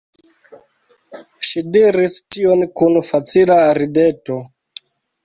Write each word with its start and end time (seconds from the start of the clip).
Ŝi 1.47 1.61
diris 1.75 2.15
tion 2.37 2.63
kun 2.81 2.97
facila 3.11 3.59
rideto. 3.79 4.39